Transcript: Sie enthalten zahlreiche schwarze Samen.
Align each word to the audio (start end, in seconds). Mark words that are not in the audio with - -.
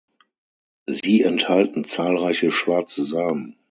Sie 0.87 1.21
enthalten 1.21 1.83
zahlreiche 1.83 2.51
schwarze 2.51 3.05
Samen. 3.05 3.59